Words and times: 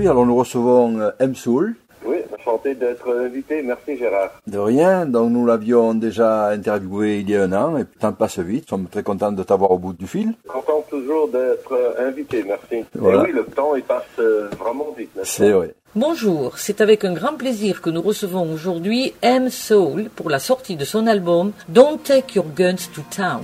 aujourd'hui, 0.00 0.08
alors 0.08 0.26
nous 0.26 0.36
recevons 0.36 0.98
euh, 0.98 1.10
M. 1.18 1.34
Soul. 1.34 1.74
Oui, 2.04 2.16
enchanté 2.34 2.74
d'être 2.74 3.14
invité. 3.14 3.62
Merci 3.62 3.98
Gérard. 3.98 4.30
De 4.46 4.58
rien, 4.58 5.04
donc 5.04 5.30
nous 5.30 5.44
l'avions 5.44 5.92
déjà 5.94 6.48
interviewé 6.48 7.20
il 7.20 7.28
y 7.28 7.36
a 7.36 7.42
un 7.42 7.52
an, 7.52 7.76
et 7.76 7.80
le 7.80 7.86
temps 7.86 8.12
passe 8.12 8.38
vite. 8.38 8.64
Nous 8.70 8.78
sommes 8.78 8.86
très 8.86 9.02
contents 9.02 9.32
de 9.32 9.42
t'avoir 9.42 9.70
au 9.72 9.78
bout 9.78 9.92
du 9.92 10.06
fil. 10.06 10.32
Content 10.48 10.82
toujours 10.88 11.28
d'être 11.28 11.94
invité, 11.98 12.42
merci. 12.46 12.86
Voilà. 12.94 13.22
Et 13.22 13.26
oui, 13.26 13.32
le 13.32 13.44
temps 13.44 13.74
il 13.76 13.82
passe 13.82 14.04
euh, 14.18 14.48
vraiment 14.58 14.94
vite. 14.96 15.10
C'est 15.24 15.50
vrai. 15.50 15.74
Bonjour, 15.94 16.56
c'est 16.56 16.80
avec 16.80 17.04
un 17.04 17.12
grand 17.12 17.34
plaisir 17.34 17.82
que 17.82 17.90
nous 17.90 18.00
recevons 18.00 18.50
aujourd'hui 18.52 19.12
M. 19.22 19.50
Soul 19.50 20.08
pour 20.14 20.30
la 20.30 20.38
sortie 20.38 20.76
de 20.76 20.84
son 20.84 21.06
album 21.06 21.52
Don't 21.68 21.98
Take 22.02 22.36
Your 22.36 22.46
Guns 22.56 22.88
to 22.94 23.02
Town. 23.14 23.42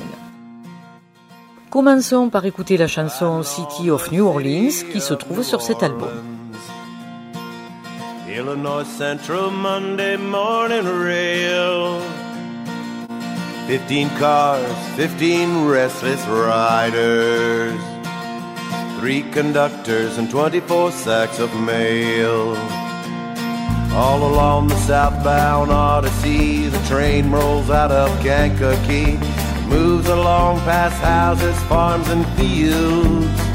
Commençons 1.68 2.30
par 2.30 2.46
écouter 2.46 2.78
la 2.78 2.86
chanson 2.86 3.42
City 3.42 3.90
of 3.90 4.10
New 4.12 4.24
Orleans 4.24 4.72
qui 4.92 5.00
se 5.00 5.12
trouve 5.12 5.42
sur 5.42 5.60
cet 5.60 5.82
album. 5.82 6.35
Illinois 8.36 8.84
Central 8.84 9.50
Monday 9.50 10.18
morning 10.18 10.84
rail. 10.84 11.98
Fifteen 13.66 14.10
cars, 14.18 14.76
fifteen 14.94 15.64
restless 15.64 16.22
riders. 16.26 17.80
Three 19.00 19.22
conductors 19.32 20.18
and 20.18 20.28
24 20.28 20.92
sacks 20.92 21.38
of 21.38 21.50
mail. 21.62 22.54
All 23.94 24.22
along 24.30 24.68
the 24.68 24.76
southbound 24.80 25.70
Odyssey, 25.70 26.68
the 26.68 26.86
train 26.86 27.30
rolls 27.30 27.70
out 27.70 27.90
of 27.90 28.10
Kankakee. 28.22 29.16
Moves 29.66 30.08
along 30.08 30.58
past 30.60 31.00
houses, 31.00 31.58
farms, 31.70 32.06
and 32.10 32.26
fields. 32.36 33.45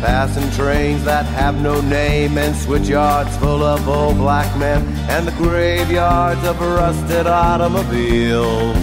Passing 0.00 0.50
trains 0.52 1.04
that 1.04 1.26
have 1.26 1.60
no 1.60 1.82
name 1.82 2.38
and 2.38 2.54
switchyards 2.54 3.38
full 3.38 3.62
of 3.62 3.86
old 3.86 4.16
black 4.16 4.48
men 4.58 4.82
and 5.10 5.28
the 5.28 5.32
graveyards 5.32 6.42
of 6.44 6.58
rusted 6.58 7.26
automobiles. 7.26 8.76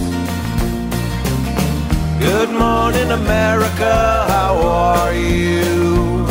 Good 2.20 2.50
morning, 2.50 3.10
America, 3.10 4.26
how 4.28 4.58
are 4.62 5.12
you? 5.12 6.24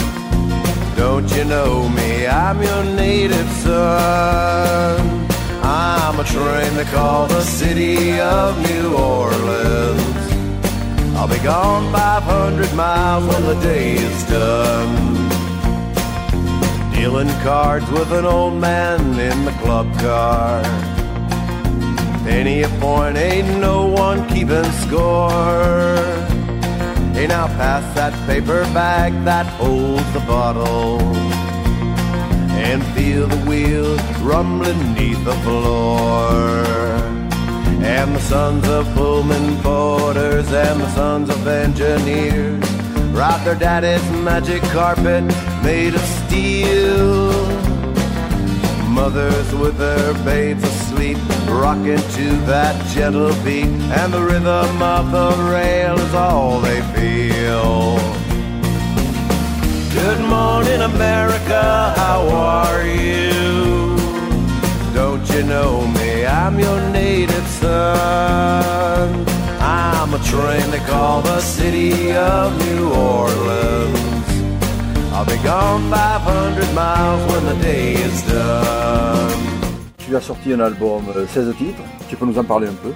Don't 0.96 1.30
you 1.36 1.44
know 1.44 1.90
me? 1.90 2.26
I'm 2.26 2.62
your 2.62 2.84
native 2.86 3.50
son. 3.64 5.28
I'm 5.64 6.18
a 6.18 6.24
train 6.24 6.76
they 6.78 6.86
call 6.86 7.28
the 7.28 7.42
city 7.42 8.22
of 8.22 8.58
New 8.70 8.96
Orleans. 8.96 10.27
I'll 11.20 11.28
be 11.28 11.40
gone 11.40 11.92
500 11.92 12.76
miles 12.76 13.26
when 13.26 13.44
the 13.44 13.60
day 13.62 13.96
is 13.96 14.24
done. 14.26 15.16
Dealing 16.94 17.30
cards 17.42 17.90
with 17.90 18.12
an 18.12 18.26
old 18.26 18.54
man 18.54 19.02
in 19.20 19.44
the 19.44 19.52
club 19.64 19.92
car. 19.98 20.62
Penny 22.24 22.62
a 22.62 22.70
point, 22.80 23.18
ain't 23.18 23.60
no 23.60 23.88
one 23.88 24.28
keeping 24.28 24.72
score. 24.84 25.96
Hey, 27.16 27.26
now 27.26 27.48
pass 27.48 27.84
that 27.96 28.14
paper 28.28 28.62
bag 28.76 29.12
that 29.26 29.48
holds 29.58 30.14
the 30.14 30.20
bottle. 30.20 31.02
And 32.70 32.84
feel 32.94 33.26
the 33.26 33.44
wheels 33.50 34.00
rumbling 34.20 34.94
neath 34.94 35.26
the 35.26 35.34
floor. 35.38 37.27
And 37.84 38.16
the 38.16 38.20
sons 38.20 38.68
of 38.68 38.86
Pullman 38.96 39.62
porters 39.62 40.52
and 40.52 40.82
the 40.82 40.90
sons 40.90 41.30
of 41.30 41.48
engineers 41.48 42.64
ride 43.12 43.44
their 43.46 43.56
daddy's 43.56 44.04
magic 44.12 44.62
carpet 44.74 45.24
made 45.64 45.96
of 45.96 46.02
steel. 46.02 47.32
Mothers 48.90 49.54
with 49.56 49.78
their 49.78 50.14
babes 50.26 50.64
asleep, 50.64 51.18
rocking 51.48 51.98
to 52.18 52.28
that 52.46 52.76
gentle 52.94 53.34
beat, 53.44 53.66
and 54.00 54.14
the 54.14 54.22
rhythm 54.22 54.82
of 54.82 55.12
the 55.12 55.32
rail 55.52 55.98
is 56.00 56.14
all 56.14 56.60
they 56.60 56.82
feel. 56.94 57.98
Good 59.94 60.22
morning, 60.28 60.82
America, 60.82 61.94
how 61.96 62.28
are 62.30 62.84
you? 62.86 63.57
Don't 65.18 65.34
you 65.34 65.44
know 65.44 65.88
me? 65.98 66.28
I'm 66.28 66.60
your 66.60 66.80
native 66.92 67.48
son. 67.60 69.26
I'm 69.60 70.14
a 70.14 70.20
train 70.20 70.70
they 70.70 70.84
call 70.86 71.24
the 71.24 71.40
city 71.40 72.12
of 72.14 72.54
New 72.66 72.94
Orleans. 72.94 74.28
I'll 75.14 75.26
be 75.26 75.42
gone 75.44 75.90
500 75.90 76.76
miles 76.76 77.32
when 77.32 77.46
the 77.46 77.56
day 77.64 77.94
is 77.94 78.22
done. 78.28 79.42
Tu 79.98 80.16
as 80.16 80.22
sorti 80.22 80.54
un 80.54 80.60
album, 80.60 81.06
euh, 81.16 81.26
16 81.26 81.56
titres. 81.58 81.82
Tu 82.10 82.16
peux 82.16 82.28
nous 82.28 82.38
en 82.38 82.44
parler 82.44 82.68
un 82.68 82.76
peu? 82.84 82.94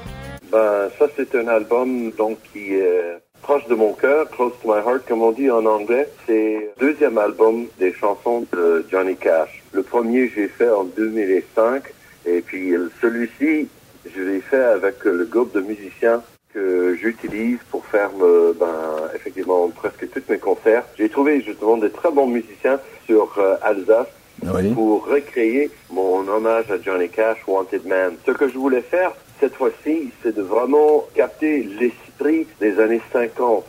Ben, 0.51 0.91
ça 0.99 1.07
c'est 1.15 1.33
un 1.33 1.47
album 1.47 2.11
donc 2.11 2.38
qui 2.53 2.75
est 2.75 3.19
proche 3.41 3.65
de 3.67 3.73
mon 3.73 3.93
cœur, 3.93 4.29
close 4.29 4.53
to 4.61 4.67
my 4.67 4.79
heart 4.85 5.07
comme 5.07 5.23
on 5.23 5.31
dit 5.31 5.49
en 5.49 5.65
anglais. 5.65 6.07
C'est 6.27 6.69
le 6.77 6.88
deuxième 6.88 7.17
album 7.17 7.65
des 7.79 7.91
chansons 7.93 8.45
de 8.53 8.85
Johnny 8.91 9.15
Cash. 9.15 9.63
Le 9.71 9.81
premier 9.81 10.29
j'ai 10.29 10.47
fait 10.47 10.69
en 10.69 10.83
2005 10.83 11.83
et 12.25 12.41
puis 12.41 12.73
euh, 12.73 12.89
celui-ci 13.01 13.67
je 14.15 14.21
l'ai 14.21 14.41
fait 14.41 14.63
avec 14.63 15.03
le 15.03 15.25
groupe 15.25 15.53
de 15.53 15.61
musiciens 15.61 16.21
que 16.53 16.95
j'utilise 16.99 17.59
pour 17.69 17.85
faire 17.85 18.11
me, 18.13 18.53
ben, 18.53 19.09
effectivement 19.15 19.69
presque 19.69 20.09
tous 20.11 20.23
mes 20.29 20.37
concerts. 20.37 20.83
J'ai 20.97 21.07
trouvé 21.09 21.41
justement 21.41 21.77
de 21.77 21.87
très 21.87 22.11
bons 22.11 22.27
musiciens 22.27 22.79
sur 23.05 23.33
euh, 23.37 23.55
Alsace 23.61 24.07
Oui. 24.43 24.73
pour 24.73 25.07
recréer 25.07 25.69
mon 25.91 26.27
hommage 26.27 26.69
à 26.71 26.81
Johnny 26.81 27.09
Cash, 27.09 27.37
Wanted 27.47 27.85
Man. 27.85 28.15
Ce 28.25 28.31
que 28.31 28.49
je 28.49 28.57
voulais 28.57 28.81
faire 28.81 29.13
cette 29.39 29.55
fois-ci, 29.55 30.11
c'est 30.21 30.35
de 30.35 30.41
vraiment 30.41 31.05
capter 31.15 31.63
l'esprit 31.79 32.47
des 32.59 32.79
années 32.79 33.01
50. 33.11 33.65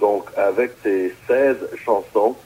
Donc, 0.00 0.24
avec 0.36 0.72
ces 0.82 1.12
16 1.26 1.56
chansons, 1.84 2.36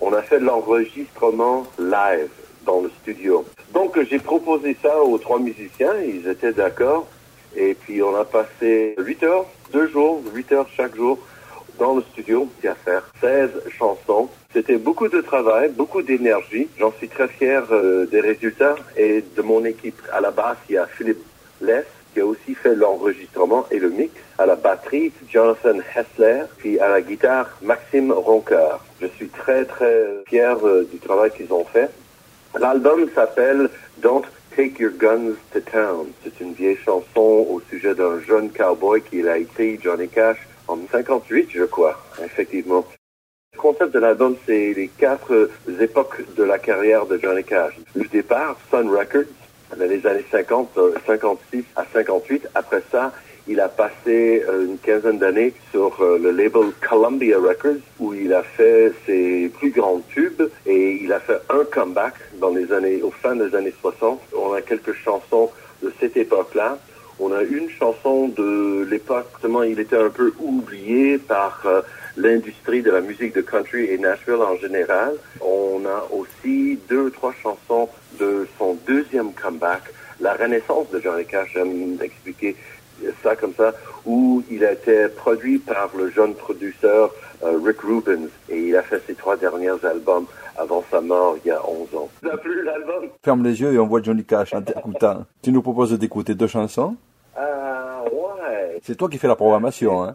on 0.00 0.12
a 0.14 0.22
fait 0.22 0.38
de 0.38 0.44
l'enregistrement 0.44 1.66
live 1.78 2.30
dans 2.64 2.80
le 2.80 2.90
studio. 3.02 3.44
Donc, 3.72 3.98
j'ai 4.08 4.18
proposé 4.18 4.76
ça 4.82 5.02
aux 5.02 5.18
trois 5.18 5.38
musiciens, 5.38 5.94
ils 6.00 6.28
étaient 6.28 6.52
d'accord. 6.52 7.06
Et 7.56 7.74
puis, 7.74 8.02
on 8.02 8.14
a 8.16 8.24
passé 8.24 8.94
8 8.98 9.22
heures, 9.22 9.46
deux 9.72 9.88
jours, 9.88 10.22
8 10.34 10.52
heures 10.52 10.68
chaque 10.76 10.96
jour 10.96 11.18
dans 11.78 11.94
le 11.94 12.02
studio 12.12 12.48
à 12.64 12.74
faire 12.74 13.02
16 13.20 13.50
chansons. 13.76 14.28
C'était 14.52 14.78
beaucoup 14.78 15.08
de 15.08 15.20
travail, 15.20 15.70
beaucoup 15.70 16.02
d'énergie. 16.02 16.68
J'en 16.78 16.92
suis 16.92 17.08
très 17.08 17.28
fier 17.28 17.62
euh, 17.70 18.06
des 18.06 18.20
résultats 18.20 18.76
et 18.96 19.24
de 19.36 19.42
mon 19.42 19.64
équipe. 19.64 20.00
À 20.12 20.20
la 20.20 20.30
basse, 20.30 20.58
il 20.68 20.76
y 20.76 20.78
a 20.78 20.86
Philippe 20.86 21.24
Less 21.60 21.86
qui 22.12 22.20
a 22.20 22.26
aussi 22.26 22.54
fait 22.54 22.76
l'enregistrement 22.76 23.66
et 23.72 23.80
le 23.80 23.90
mix. 23.90 24.12
À 24.38 24.46
la 24.46 24.54
batterie, 24.54 25.12
Jonathan 25.28 25.78
Hessler. 25.94 26.44
Puis 26.58 26.78
à 26.78 26.88
la 26.88 27.02
guitare, 27.02 27.48
Maxime 27.62 28.12
Roncoeur. 28.12 28.84
Je 29.00 29.06
suis 29.08 29.28
très 29.28 29.64
très 29.64 30.22
fier 30.28 30.56
euh, 30.64 30.88
du 30.90 30.98
travail 30.98 31.32
qu'ils 31.36 31.52
ont 31.52 31.64
fait. 31.64 31.90
L'album 32.60 33.08
s'appelle 33.14 33.68
Don't 33.98 34.22
Take 34.54 34.80
Your 34.80 34.92
Guns 34.92 35.34
to 35.52 35.60
Town. 35.60 36.06
C'est 36.22 36.40
une 36.40 36.52
vieille 36.52 36.76
chanson 36.76 37.46
au 37.50 37.60
sujet 37.68 37.94
d'un 37.94 38.20
jeune 38.20 38.50
cowboy 38.50 39.02
qu'il 39.02 39.28
a 39.28 39.38
écrit, 39.38 39.78
Johnny 39.82 40.08
Cash, 40.08 40.38
en 40.68 40.78
58, 40.90 41.48
je 41.52 41.64
crois, 41.64 42.00
effectivement. 42.24 42.86
Le 43.54 43.58
concept 43.58 43.92
de 43.92 43.98
l'album, 43.98 44.36
c'est 44.46 44.72
les 44.72 44.88
quatre 44.88 45.32
euh, 45.32 45.80
époques 45.80 46.22
de 46.36 46.44
la 46.44 46.58
carrière 46.58 47.06
de 47.06 47.18
Johnny 47.18 47.44
Cash. 47.44 47.74
Le 47.94 48.04
départ, 48.04 48.56
Sun 48.70 48.88
Records, 48.88 49.30
dans 49.76 49.86
les 49.86 50.06
années 50.06 50.24
50, 50.30 50.70
euh, 50.76 50.94
56 51.06 51.64
à 51.74 51.84
58. 51.92 52.48
Après 52.54 52.82
ça, 52.90 53.12
il 53.46 53.60
a 53.60 53.68
passé 53.68 54.42
euh, 54.48 54.66
une 54.66 54.78
quinzaine 54.78 55.18
d'années 55.18 55.52
sur 55.70 56.00
euh, 56.00 56.18
le 56.18 56.30
label 56.30 56.72
Columbia 56.80 57.38
Records, 57.38 57.82
où 57.98 58.14
il 58.14 58.32
a 58.32 58.42
fait 58.42 58.92
ses 59.06 59.50
plus 59.58 59.70
grands 59.70 60.00
tubes 60.08 60.42
et 60.66 60.98
il 61.02 61.12
a 61.12 61.20
fait 61.20 61.38
un 61.50 61.64
comeback 61.70 62.14
dans 62.40 62.50
les 62.50 62.72
années, 62.72 63.02
au 63.02 63.10
fin 63.10 63.36
des 63.36 63.54
années 63.54 63.74
60. 63.80 64.20
On 64.36 64.52
a 64.54 64.62
quelques 64.62 64.94
chansons 64.94 65.50
de 65.82 65.92
cette 66.00 66.16
époque-là. 66.16 66.78
On 67.20 67.32
a 67.32 67.42
une 67.42 67.70
chanson 67.70 68.28
de 68.28 68.86
l'époque, 68.90 69.26
justement, 69.34 69.62
il 69.62 69.78
était 69.78 69.96
un 69.96 70.10
peu 70.10 70.32
oublié 70.40 71.18
par 71.18 71.62
euh, 71.66 71.82
l'industrie 72.16 72.82
de 72.82 72.90
la 72.90 73.00
musique 73.00 73.34
de 73.34 73.40
country 73.40 73.84
et 73.84 73.98
Nashville 73.98 74.34
en 74.34 74.56
général. 74.56 75.14
On 75.40 75.84
a 75.86 76.08
aussi 76.12 76.78
deux 76.88 77.02
ou 77.02 77.10
trois 77.10 77.34
chansons 77.40 77.88
de 78.18 78.46
son 78.58 78.76
deuxième 78.86 79.32
comeback, 79.32 79.82
la 80.20 80.34
renaissance 80.34 80.90
de 80.90 81.00
Johnny 81.00 81.24
Cash, 81.24 81.50
j'aime 81.54 81.98
expliquer 82.00 82.56
ça 83.22 83.36
comme 83.36 83.54
ça, 83.54 83.72
où 84.04 84.42
il 84.50 84.64
a 84.64 84.72
été 84.72 85.08
produit 85.08 85.58
par 85.58 85.90
le 85.96 86.10
jeune 86.10 86.34
producteur 86.34 87.14
euh, 87.42 87.58
Rick 87.64 87.80
Rubens 87.80 88.28
et 88.48 88.68
il 88.68 88.76
a 88.76 88.82
fait 88.82 89.02
ses 89.06 89.14
trois 89.14 89.36
derniers 89.36 89.84
albums 89.84 90.26
avant 90.56 90.84
sa 90.90 91.00
mort 91.00 91.36
il 91.44 91.48
y 91.48 91.50
a 91.50 91.60
11 91.68 91.94
ans. 91.96 92.08
Ça 92.22 92.34
a 92.34 92.36
plu 92.36 92.62
l'album 92.64 93.08
Ferme 93.22 93.42
les 93.44 93.60
yeux 93.60 93.72
et 93.72 93.78
on 93.78 93.86
voit 93.86 94.02
Johnny 94.02 94.24
Cash 94.24 94.54
en 94.54 94.62
t'écoutant. 94.62 95.24
Tu 95.42 95.52
nous 95.52 95.62
proposes 95.62 95.92
d'écouter 95.98 96.34
deux 96.34 96.46
chansons? 96.46 96.96
Ah 97.36 98.02
ouais 98.04 98.78
C'est 98.82 98.96
toi 98.96 99.08
qui 99.08 99.18
fais 99.18 99.28
la 99.28 99.36
programmation, 99.36 100.02
hein 100.02 100.14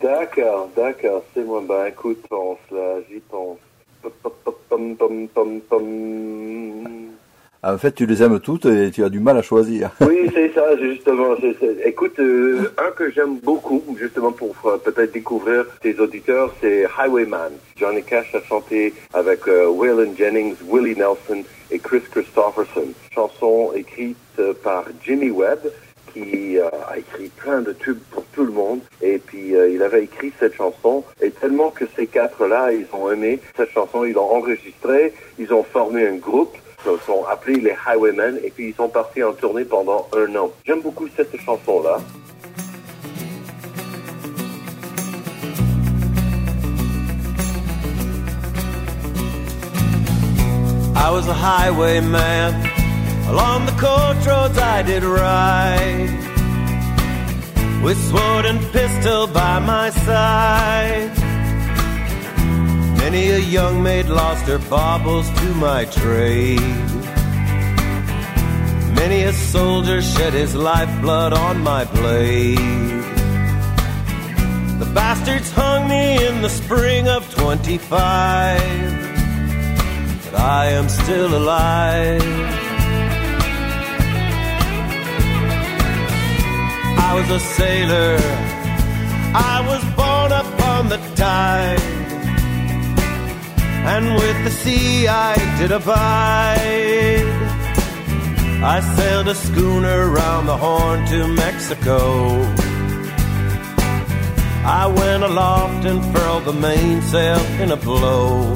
D'accord, 0.00 0.68
d'accord, 0.76 1.24
c'est 1.34 1.42
moi. 1.42 1.62
Ben 1.68 1.86
écoute, 1.86 2.24
pense 2.28 2.58
là, 2.70 3.00
j'y 3.10 3.18
pense. 3.18 3.58
Pum, 4.68 4.96
pum, 4.96 5.60
pum. 5.68 7.10
En 7.62 7.76
fait, 7.76 7.92
tu 7.92 8.06
les 8.06 8.22
aimes 8.22 8.40
toutes 8.40 8.64
et 8.64 8.90
tu 8.90 9.04
as 9.04 9.10
du 9.10 9.20
mal 9.20 9.36
à 9.36 9.42
choisir. 9.42 9.90
Oui, 10.00 10.30
c'est 10.34 10.52
ça, 10.54 10.76
justement. 10.78 11.34
c'est- 11.40 11.56
Écoute, 11.84 12.18
euh, 12.18 12.72
un 12.78 12.90
que 12.92 13.10
j'aime 13.10 13.38
beaucoup, 13.42 13.82
justement 13.98 14.32
pour 14.32 14.54
euh, 14.64 14.78
peut-être 14.78 15.12
découvrir 15.12 15.66
tes 15.82 15.98
auditeurs, 16.00 16.54
c'est 16.60 16.86
Highwayman. 16.98 17.52
Johnny 17.76 18.02
Cash 18.02 18.34
a 18.34 18.42
chanté 18.42 18.94
avec 19.12 19.46
euh, 19.48 19.66
Waylon 19.68 20.14
Jennings, 20.16 20.54
Willie 20.70 20.96
Nelson 20.96 21.44
et 21.70 21.78
Chris 21.78 22.00
Christopherson. 22.10 22.88
Chanson 23.14 23.72
écrite 23.74 24.16
euh, 24.38 24.54
par 24.64 24.84
Jimmy 25.04 25.30
Webb, 25.30 25.70
qui 26.14 26.58
euh, 26.58 26.64
a 26.88 26.96
écrit 26.98 27.28
plein 27.28 27.60
de 27.60 27.72
tubes 27.72 28.00
pour 28.10 28.24
tout 28.34 28.44
le 28.44 28.52
monde. 28.52 28.80
Et 29.02 29.18
puis, 29.18 29.52
il 29.70 29.82
avait 29.82 30.04
écrit 30.04 30.32
cette 30.40 30.54
chanson. 30.54 31.04
Et 31.20 31.30
tellement 31.30 31.70
que 31.70 31.84
ces 31.94 32.06
quatre-là, 32.06 32.72
ils 32.72 32.86
ont 32.94 33.10
aimé 33.12 33.38
cette 33.56 33.70
chanson, 33.70 34.04
ils 34.04 34.14
l'ont 34.14 34.30
enregistrée, 34.34 35.12
ils 35.38 35.52
ont 35.52 35.62
formé 35.62 36.06
un 36.08 36.16
groupe. 36.16 36.56
Ils 36.86 36.98
sont 37.06 37.24
appelés 37.24 37.60
les 37.60 37.76
Highwaymen 37.86 38.40
et 38.42 38.50
puis 38.50 38.68
ils 38.68 38.74
sont 38.74 38.88
partis 38.88 39.22
en 39.22 39.32
tournée 39.32 39.64
pendant 39.64 40.08
un 40.16 40.34
an. 40.36 40.50
J'aime 40.64 40.80
beaucoup 40.80 41.08
cette 41.16 41.36
chanson-là. 41.36 41.98
I 50.96 51.10
was 51.12 51.26
a 51.28 51.34
highwayman. 51.34 52.54
Along 53.28 53.66
the 53.66 53.72
coach 53.72 54.26
roads 54.26 54.58
I 54.58 54.82
did 54.82 55.02
ride. 55.02 56.10
With 57.82 57.98
sword 58.10 58.44
and 58.44 58.60
pistol 58.72 59.26
by 59.26 59.58
my 59.60 59.90
side. 59.90 61.19
Many 63.10 63.30
a 63.30 63.38
young 63.38 63.82
maid 63.82 64.06
lost 64.06 64.44
her 64.46 64.58
baubles 64.58 65.28
to 65.40 65.54
my 65.54 65.84
trade. 65.84 66.60
Many 68.94 69.24
a 69.24 69.32
soldier 69.32 70.00
shed 70.00 70.32
his 70.32 70.54
lifeblood 70.54 71.32
on 71.32 71.60
my 71.60 71.84
blade. 71.86 72.58
The 74.78 74.90
bastards 74.94 75.50
hung 75.50 75.88
me 75.88 76.24
in 76.24 76.42
the 76.42 76.48
spring 76.48 77.08
of 77.08 77.28
25 77.34 79.00
but 80.30 80.40
I 80.40 80.66
am 80.66 80.88
still 80.88 81.36
alive. 81.36 82.22
I 87.08 87.14
was 87.14 87.30
a 87.30 87.40
sailor, 87.40 88.18
I 89.34 89.56
was 89.66 89.82
born 89.98 90.30
upon 90.32 90.88
the 90.88 90.98
tide, 91.16 92.09
and 93.86 94.14
with 94.14 94.44
the 94.44 94.50
sea 94.50 95.08
I 95.08 95.34
did 95.58 95.72
abide. 95.72 97.26
I 98.62 98.80
sailed 98.96 99.28
a 99.28 99.34
schooner 99.34 100.08
round 100.08 100.46
the 100.48 100.56
Horn 100.56 101.06
to 101.06 101.26
Mexico. 101.28 101.98
I 104.64 104.86
went 104.86 105.22
aloft 105.24 105.86
and 105.86 106.04
furled 106.14 106.44
the 106.44 106.52
mainsail 106.52 107.40
in 107.62 107.70
a 107.72 107.76
blow. 107.76 108.52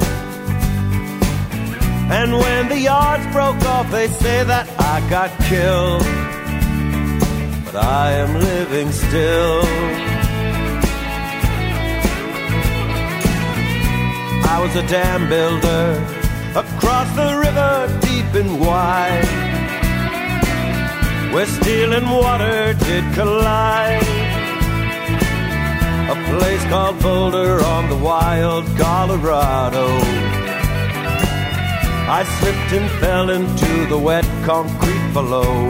And 2.11 2.33
when 2.33 2.69
the 2.69 2.79
yards 2.79 3.25
broke 3.33 3.59
off, 3.65 3.89
they 3.89 4.07
say 4.07 4.43
that 4.43 4.69
I 4.79 5.09
got 5.09 5.31
killed. 5.49 6.03
But 7.65 7.75
I 7.83 8.11
am 8.11 8.39
living 8.39 8.91
still. 8.91 10.14
Was 14.65 14.75
a 14.77 14.87
dam 14.87 15.29
builder 15.29 15.87
across 16.55 17.07
the 17.15 17.29
river, 17.45 17.99
deep 18.01 18.29
and 18.41 18.59
wide, 18.59 19.27
where 21.31 21.45
steel 21.45 21.93
and 21.93 22.09
water 22.09 22.73
did 22.73 23.03
collide. 23.13 24.01
A 26.13 26.17
place 26.31 26.63
called 26.65 26.99
Boulder 26.99 27.63
on 27.63 27.89
the 27.89 27.97
wild 27.97 28.65
Colorado. 28.75 29.85
I 32.17 32.21
slipped 32.37 32.71
and 32.79 32.89
fell 32.99 33.29
into 33.29 33.85
the 33.85 33.99
wet 33.99 34.25
concrete 34.45 35.07
below. 35.13 35.69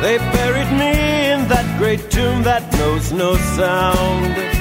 They 0.00 0.16
buried 0.38 0.72
me 0.82 0.92
in 1.32 1.48
that 1.48 1.66
great 1.78 2.10
tomb 2.10 2.44
that 2.44 2.62
knows 2.78 3.12
no 3.12 3.36
sound. 3.58 4.55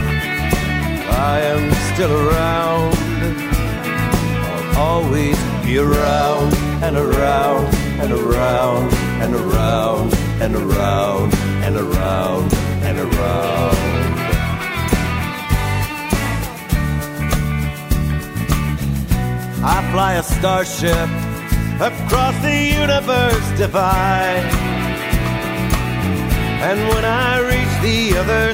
I 1.09 1.39
am 1.41 1.71
still 1.93 2.13
around. 2.27 2.95
I'll 4.49 4.77
always 4.77 5.37
be 5.63 5.77
around 5.77 6.53
and 6.83 6.97
around 6.97 7.73
and 8.01 8.11
around 8.11 8.93
and 9.21 9.35
around 9.35 10.13
and 10.41 10.55
around 10.55 11.33
and 11.63 11.75
around 11.77 12.53
and 12.83 12.99
around. 12.99 13.95
I 19.67 19.91
fly 19.91 20.13
a 20.13 20.23
starship 20.23 21.09
across 21.81 22.35
the 22.43 22.57
universe 22.81 23.57
divide. 23.57 24.45
And 26.69 26.79
when 26.89 27.05
I 27.05 27.39
reach 27.51 27.73
the 27.81 28.17
other 28.17 28.53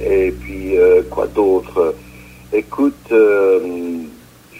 Et 0.00 0.32
puis, 0.32 0.76
euh, 0.78 1.02
quoi 1.10 1.26
d'autre? 1.26 1.94
Écoute, 2.52 2.94
euh, 3.12 3.60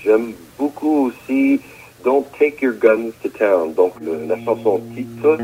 j'aime 0.02 0.32
beaucoup 0.58 1.08
aussi 1.11 1.61
Don't 2.04 2.25
Take 2.38 2.62
Your 2.64 2.75
Guns 2.80 3.11
to 3.22 3.28
Town, 3.28 3.75
donc 3.75 3.92
le- 4.00 4.26
la 4.26 4.37
chanson 4.44 4.80
titre. 4.94 5.38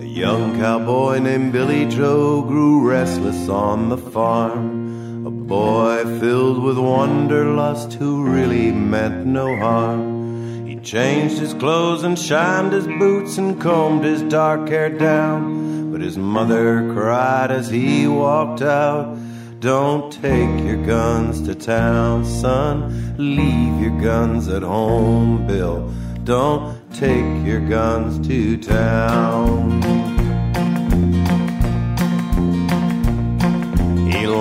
A 0.00 0.04
young 0.04 0.58
cowboy 0.60 1.20
named 1.20 1.52
Billy 1.52 1.86
Joe 1.90 2.42
grew 2.46 2.86
restless 2.88 3.48
on 3.48 3.88
the 3.88 3.96
farm. 4.12 4.87
A 5.26 5.30
boy 5.30 6.04
filled 6.20 6.62
with 6.62 6.78
wanderlust 6.78 7.94
who 7.94 8.24
really 8.24 8.70
meant 8.70 9.26
no 9.26 9.56
harm. 9.56 10.66
He 10.66 10.76
changed 10.76 11.38
his 11.38 11.54
clothes 11.54 12.04
and 12.04 12.16
shined 12.16 12.72
his 12.72 12.86
boots 12.86 13.36
and 13.36 13.60
combed 13.60 14.04
his 14.04 14.22
dark 14.22 14.68
hair 14.68 14.90
down. 14.90 15.90
But 15.90 16.02
his 16.02 16.16
mother 16.16 16.92
cried 16.92 17.50
as 17.50 17.68
he 17.68 18.06
walked 18.06 18.62
out. 18.62 19.18
Don't 19.58 20.12
take 20.12 20.64
your 20.64 20.82
guns 20.86 21.42
to 21.42 21.54
town, 21.56 22.24
son. 22.24 23.16
Leave 23.18 23.82
your 23.82 24.00
guns 24.00 24.46
at 24.46 24.62
home, 24.62 25.48
Bill. 25.48 25.92
Don't 26.22 26.78
take 26.94 27.44
your 27.44 27.60
guns 27.68 28.24
to 28.28 28.56
town. 28.56 30.17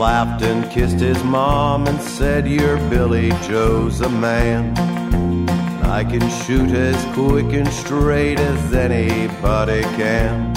Laughed 0.07 0.41
and 0.41 0.71
kissed 0.71 1.01
his 1.01 1.21
mom 1.25 1.85
and 1.85 1.99
said, 2.01 2.47
Your 2.47 2.77
Billy 2.89 3.29
Joe's 3.45 3.99
a 3.99 4.07
man. 4.09 4.63
I 5.83 6.01
can 6.05 6.25
shoot 6.41 6.71
as 6.71 6.99
quick 7.13 7.51
and 7.59 7.67
straight 7.67 8.39
as 8.39 8.73
anybody 8.73 9.81
can. 9.99 10.53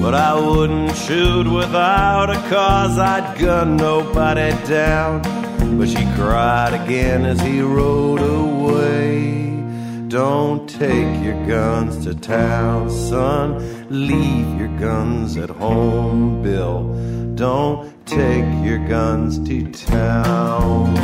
But 0.00 0.14
I 0.14 0.32
wouldn't 0.34 0.96
shoot 0.96 1.46
without 1.46 2.30
a 2.30 2.40
cause, 2.48 2.96
I'd 2.98 3.38
gun 3.38 3.76
nobody 3.76 4.50
down. 4.66 5.20
But 5.76 5.88
she 5.90 6.04
cried 6.14 6.72
again 6.82 7.26
as 7.26 7.38
he 7.42 7.60
rode 7.60 8.22
away. 8.22 9.62
Don't 10.08 10.66
take 10.66 11.12
your 11.22 11.38
guns 11.46 12.02
to 12.06 12.14
town, 12.14 12.88
son. 12.88 13.46
Leave 13.90 14.48
your 14.58 14.74
guns 14.78 15.36
at 15.36 15.50
home, 15.50 16.42
Bill. 16.42 16.80
Don't 17.34 17.95
take 18.06 18.64
your 18.64 18.78
guns 18.86 19.36
to 19.48 19.68
town. 19.72 20.94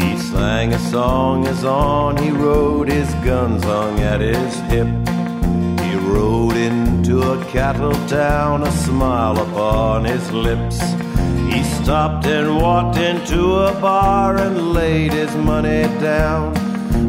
He 0.00 0.18
sang 0.18 0.74
a 0.74 0.78
song 0.90 1.46
as 1.46 1.64
on 1.64 2.16
he 2.16 2.30
rode, 2.30 2.88
his 2.88 3.08
guns 3.24 3.62
hung 3.62 4.00
at 4.00 4.20
his 4.20 4.54
hip. 4.72 4.88
He 5.86 5.94
rode 6.10 6.56
into 6.56 7.22
a 7.22 7.44
cattle 7.44 7.94
town, 8.08 8.64
a 8.64 8.72
smile 8.72 9.38
upon 9.38 10.04
his 10.04 10.32
lips. 10.32 10.80
He 11.52 11.62
stopped 11.62 12.26
and 12.26 12.56
walked 12.56 12.98
into 12.98 13.54
a 13.54 13.80
bar 13.80 14.36
and 14.36 14.72
laid 14.72 15.12
his 15.12 15.32
money 15.36 15.84
down. 16.00 16.52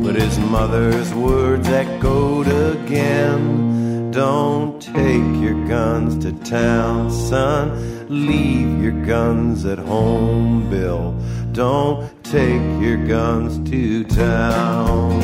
But 0.04 0.14
his 0.14 0.38
mother's 0.38 1.12
words 1.16 1.68
echoed 1.70 2.48
again. 2.48 3.75
Don't 4.16 4.82
take 4.82 5.42
your 5.42 5.68
guns 5.68 6.24
to 6.24 6.32
town, 6.46 7.12
son. 7.12 8.08
Leave 8.08 8.82
your 8.82 9.06
guns 9.06 9.66
at 9.66 9.78
home, 9.78 10.70
Bill. 10.70 11.14
Don't 11.52 12.10
take 12.24 12.62
your 12.82 12.96
guns 13.06 13.70
to 13.70 14.06
town. 14.06 15.20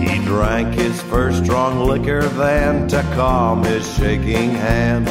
He 0.00 0.24
drank 0.24 0.72
his 0.74 1.02
first 1.02 1.42
strong 1.42 1.80
liquor 1.80 2.22
then 2.22 2.86
to 2.90 3.02
calm 3.16 3.64
his 3.64 3.92
shaking 3.96 4.50
hand. 4.50 5.08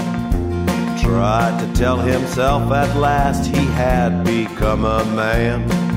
Tried 1.01 1.59
to 1.59 1.73
tell 1.77 1.97
himself 1.97 2.71
at 2.71 2.95
last 2.95 3.45
he 3.45 3.65
had 3.65 4.23
become 4.23 4.85
a 4.85 5.03
man. 5.07 5.88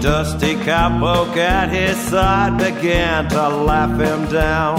Dusty 0.00 0.54
cowpoke 0.54 1.36
at 1.36 1.70
his 1.70 1.96
side 1.96 2.56
began 2.56 3.28
to 3.30 3.48
laugh 3.48 3.98
him 3.98 4.30
down. 4.32 4.78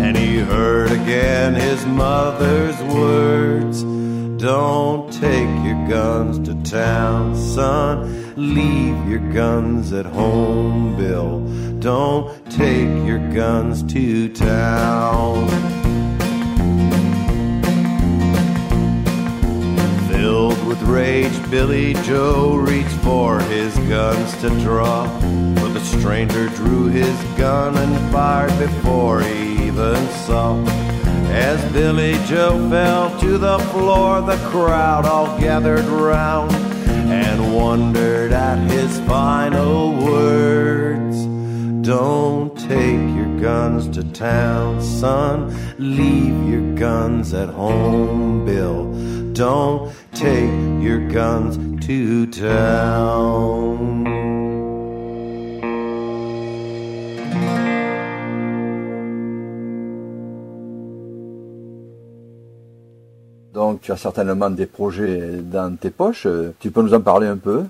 And 0.00 0.16
he 0.16 0.38
heard 0.38 0.90
again 0.90 1.54
his 1.54 1.84
mother's 1.84 2.80
words 2.94 3.82
Don't 4.42 5.12
take 5.12 5.64
your 5.64 5.86
guns 5.86 6.38
to 6.48 6.54
town, 6.62 7.36
son. 7.36 8.34
Leave 8.36 9.06
your 9.06 9.32
guns 9.34 9.92
at 9.92 10.06
home, 10.06 10.96
Bill. 10.96 11.40
Don't 11.80 12.50
take 12.50 13.06
your 13.06 13.20
guns 13.34 13.82
to 13.92 14.32
town. 14.32 15.83
With 20.74 20.88
rage, 20.88 21.50
Billy 21.50 21.94
Joe 22.02 22.56
reached 22.56 22.96
for 23.02 23.40
his 23.42 23.76
guns 23.88 24.36
to 24.40 24.48
draw. 24.60 25.06
But 25.54 25.72
the 25.72 25.80
stranger 25.80 26.48
drew 26.48 26.86
his 26.88 27.16
gun 27.36 27.76
and 27.76 28.12
fired 28.12 28.56
before 28.58 29.20
he 29.20 29.66
even 29.66 29.96
saw. 30.26 30.64
As 31.30 31.60
Billy 31.72 32.14
Joe 32.26 32.68
fell 32.70 33.16
to 33.20 33.38
the 33.38 33.58
floor, 33.70 34.20
the 34.20 34.36
crowd 34.48 35.06
all 35.06 35.38
gathered 35.38 35.84
round 35.84 36.52
and 36.52 37.54
wondered 37.54 38.32
at 38.32 38.58
his 38.70 38.98
final 39.00 39.92
words. 40.04 41.24
Don't 41.86 42.56
take 42.58 43.14
your 43.14 43.40
guns 43.40 43.88
to 43.96 44.02
town, 44.12 44.82
son. 44.82 45.54
Leave 45.78 46.48
your 46.48 46.74
guns 46.74 47.32
at 47.32 47.50
home, 47.50 48.44
Bill. 48.44 49.13
Don't 49.34 49.90
take 50.12 50.48
your 50.80 51.00
guns 51.08 51.58
to 51.84 52.26
town. 52.26 54.04
Donc 63.52 63.80
tu 63.80 63.90
as 63.90 63.96
certainement 63.96 64.50
des 64.50 64.66
projets 64.66 65.18
dans 65.42 65.76
tes 65.76 65.90
poches. 65.90 66.28
Tu 66.60 66.70
peux 66.70 66.82
nous 66.82 66.94
en 66.94 67.00
parler 67.00 67.26
un 67.26 67.36
peu? 67.36 67.64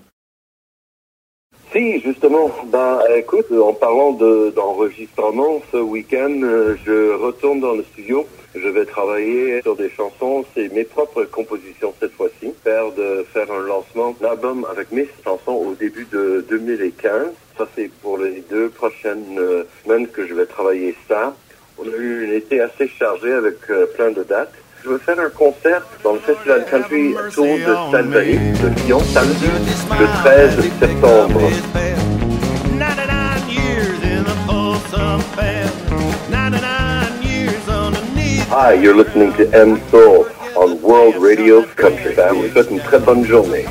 Si, 1.73 1.99
justement. 2.01 2.51
Ben, 2.67 2.99
écoute, 3.17 3.47
en 3.51 3.73
parlant 3.73 4.13
d'enregistrement, 4.13 5.63
ce 5.73 5.79
week-end, 5.79 6.41
je 6.85 7.15
retourne 7.19 7.61
dans 7.61 7.73
le 7.73 7.85
studio. 7.85 8.27
Je 8.55 8.69
vais 8.69 8.85
travailler 8.85 9.61
sur 9.63 9.75
des 9.75 9.91
chansons, 9.91 10.45
c'est 10.55 10.73
mes 10.73 10.85
propres 10.85 11.25
compositions 11.25 11.93
cette 12.01 12.13
fois-ci. 12.13 12.53
Faire 12.63 12.93
de 12.93 13.25
faire 13.33 13.51
un 13.51 13.67
lancement 13.67 14.15
d'album 14.21 14.65
avec 14.71 14.93
mes 14.93 15.09
chansons 15.25 15.53
au 15.53 15.75
début 15.75 16.07
de 16.13 16.45
2015. 16.49 17.27
Ça 17.59 17.69
c'est 17.75 17.91
pour 18.03 18.19
les 18.19 18.45
deux 18.49 18.69
prochaines 18.69 19.39
semaines 19.83 20.07
que 20.09 20.27
je 20.27 20.35
vais 20.35 20.47
travailler 20.47 20.95
ça. 21.09 21.35
On 21.79 21.83
a 21.83 21.97
eu 21.97 22.29
un 22.29 22.33
été 22.37 22.61
assez 22.61 22.87
chargé 22.87 23.33
avec 23.33 23.57
plein 23.95 24.13
de 24.13 24.23
dates. 24.23 24.55
Je 24.85 24.91
veux 24.91 24.99
faire 24.99 25.19
un 25.19 25.31
concert 25.31 25.83
dans 26.05 26.13
le 26.13 26.21
Festival 26.21 26.65
Country 26.71 27.15
Tour 27.33 27.47
de 27.47 27.75
Sainte-Marie 27.91 28.37
de 28.39 28.87
Lyon 28.87 29.01
samedi 29.01 29.47
le 29.99 30.07
13 30.23 30.61
septembre. 30.79 31.41
Hi, 38.57 38.75
you're 38.75 38.95
listening 38.95 39.33
to 39.33 39.53
M 39.53 39.81
Soul 39.91 40.29
on 40.55 40.81
World 40.81 41.17
Radio 41.17 41.65
Country. 41.75 42.15
Je 42.15 42.35
vous 42.35 42.49
souhaite 42.51 42.85
très 42.85 43.01
bonne 43.01 43.25
journée. 43.25 43.67